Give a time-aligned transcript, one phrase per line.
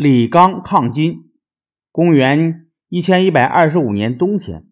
[0.00, 1.32] 李纲抗金。
[1.90, 4.68] 公元一千一百二十五年冬天，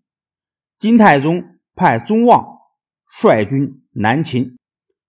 [0.79, 2.59] 金太宗派宗望
[3.09, 4.57] 率军南侵，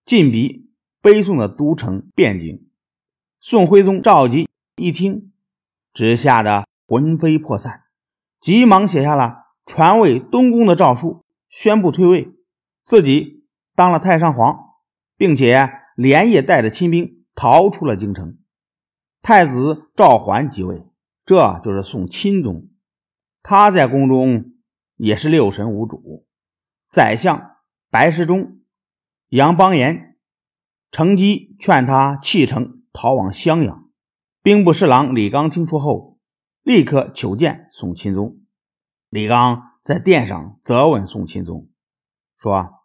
[0.05, 0.71] 进逼
[1.03, 2.67] 北宋的都城汴京。
[3.39, 5.33] 宋徽宗赵佶一听，
[5.93, 7.83] 只吓得魂飞魄散，
[8.41, 12.31] 急忙写下了传位东宫的诏书，宣布退位，
[12.81, 13.45] 自己
[13.75, 14.57] 当了太上皇，
[15.15, 18.39] 并且连夜带着亲兵逃出了京城。
[19.27, 20.85] 太子赵桓即位，
[21.25, 22.69] 这就是宋钦宗。
[23.43, 24.53] 他在宫中
[24.95, 26.25] 也是六神无主。
[26.87, 27.57] 宰相
[27.89, 28.61] 白世忠、
[29.27, 30.15] 杨邦彦
[30.91, 33.89] 乘机劝他弃城逃往襄阳。
[34.41, 36.17] 兵部侍郎李纲听说后，
[36.63, 38.37] 立刻求见宋钦宗。
[39.09, 41.67] 李纲在殿上责问宋钦宗，
[42.37, 42.75] 说：“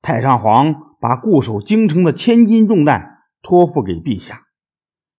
[0.00, 4.46] 太上皇把固守京城的千斤重担托付给陛下。”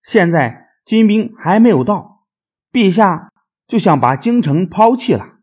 [0.03, 2.25] 现在金兵还没有到，
[2.71, 3.31] 陛下
[3.67, 5.39] 就想把京城抛弃了，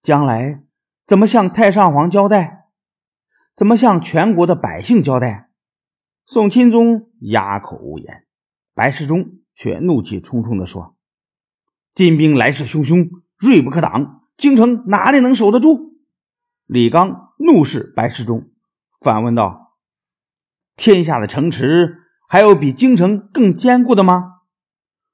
[0.00, 0.64] 将来
[1.06, 2.64] 怎么向太上皇交代？
[3.54, 5.50] 怎么向全国的百姓交代？
[6.26, 8.24] 宋钦宗哑口无言，
[8.74, 10.96] 白世忠却怒气冲冲地说
[11.94, 15.94] ：“金兵来势汹汹，锐不可挡，京城哪里能守得住？”
[16.66, 18.50] 李刚怒视白世忠，
[19.00, 19.76] 反问道
[20.74, 22.00] ：“天下的城池？”
[22.34, 24.40] 还有比京城更坚固的吗？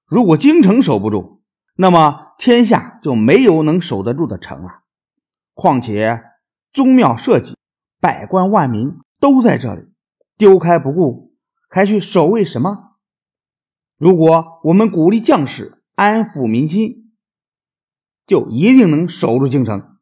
[0.07, 1.43] 如果京城守不住，
[1.77, 4.85] 那么天下就没有能守得住的城了。
[5.53, 6.23] 况且
[6.73, 7.59] 宗庙社稷、
[8.01, 9.93] 百官万民都在这里，
[10.39, 11.35] 丢开不顾，
[11.69, 12.97] 还去守卫什么？
[13.99, 17.13] 如果我们鼓励将士，安抚民心，
[18.25, 19.99] 就一定能守住京城。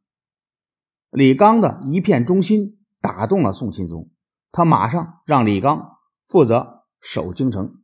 [1.10, 4.08] 李纲的一片忠心打动了宋钦宗，
[4.52, 5.96] 他马上让李纲
[6.28, 6.77] 负责。
[7.00, 7.82] 守京城，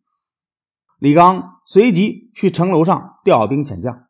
[0.99, 4.09] 李纲随即去城楼上调兵遣将，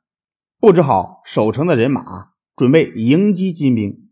[0.59, 4.11] 布置好守城的人马，准备迎击金兵。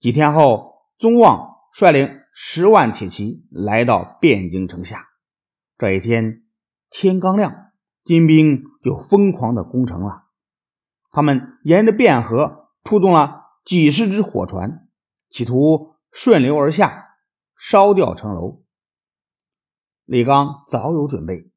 [0.00, 5.06] 几天后，宗望率领十万铁骑来到汴京城下。
[5.78, 6.44] 这一天
[6.90, 7.72] 天刚亮，
[8.04, 10.24] 金兵就疯狂的攻城了。
[11.10, 14.88] 他们沿着汴河出动了几十只火船，
[15.28, 17.06] 企图顺流而下，
[17.58, 18.62] 烧掉城楼。
[20.06, 21.50] 李刚早有准备，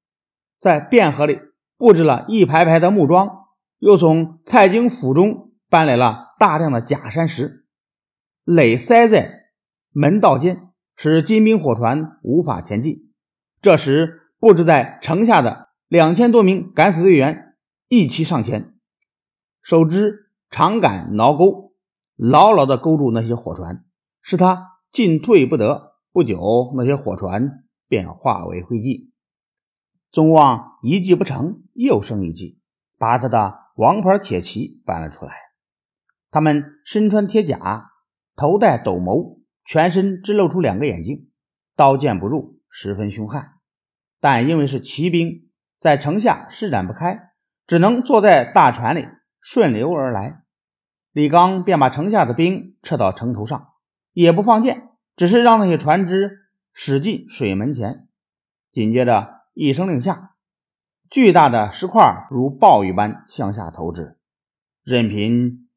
[0.60, 1.40] 在汴河里
[1.78, 3.46] 布置了一排排的木桩，
[3.78, 7.68] 又从蔡京府中搬来了大量的假山石，
[8.44, 9.44] 垒塞在
[9.92, 13.12] 门道间，使金兵火船无法前进。
[13.62, 17.56] 这时，布置在城下的两千多名敢死队员
[17.88, 18.74] 一齐上前，
[19.62, 21.74] 手执长杆挠钩，
[22.16, 23.86] 牢牢地勾住那些火船，
[24.24, 25.94] 使他进退不得。
[26.12, 27.64] 不久，那些火船。
[27.90, 29.10] 便化为灰烬。
[30.12, 32.62] 宗望一计不成，又生一计，
[32.98, 35.34] 把他的王牌铁骑搬了出来。
[36.32, 37.88] 他们身穿铁甲，
[38.36, 41.30] 头戴斗谋，全身只露出两个眼睛，
[41.76, 43.54] 刀剑不入，十分凶悍。
[44.20, 47.32] 但因为是骑兵，在城下施展不开，
[47.68, 49.08] 只能坐在大船里
[49.42, 50.44] 顺流而来。
[51.12, 53.74] 李刚便把城下的兵撤到城头上，
[54.14, 56.49] 也不放箭，只是让那些船只。
[56.74, 58.08] 驶进水门前，
[58.72, 60.36] 紧接着一声令下，
[61.10, 64.18] 巨大的石块如暴雨般向下投掷。
[64.84, 65.68] 任凭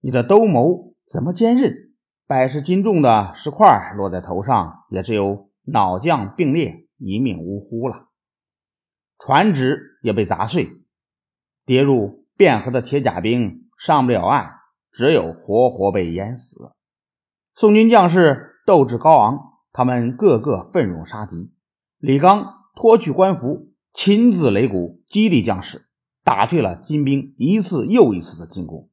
[0.00, 1.94] 你的兜鍪怎么坚韧，
[2.26, 8.08] 百十斤重的石块落在头上，也只有脑浆迸裂，一命呜呼了。
[9.18, 10.82] 船只也被砸碎，
[11.64, 14.52] 跌入汴河的铁甲兵上不了岸，
[14.90, 16.72] 只有活活被淹死。
[17.54, 19.51] 宋军将士斗志高昂。
[19.72, 21.52] 他们个个奋勇杀敌，
[21.98, 25.86] 李刚脱去官服，亲自擂鼓，激励将士，
[26.22, 28.90] 打退了金兵一次又一次的进攻。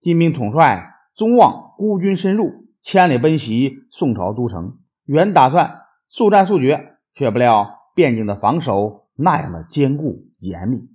[0.00, 10.88] 金兵统帅宗望孤军深入，千里奔袭宋朝都城，原打算速战速决，却不料汴京的防守那样的坚固严密，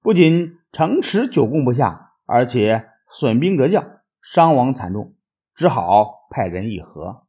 [0.00, 5.16] 不仅城池久攻不下，而且损兵折将，伤亡惨重，
[5.54, 7.25] 只好派人议和。